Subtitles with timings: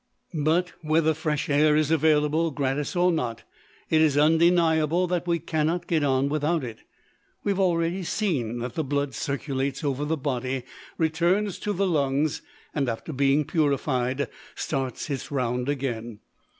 [0.33, 3.43] But, whether fresh air is available gratis or not,
[3.87, 6.79] it is undeniable that we cannot get on without it.
[7.43, 10.63] We have already seen that the blood circulates over the body,
[10.97, 12.41] returns to the lungs,
[12.73, 16.21] and after being purified, starts on its round again.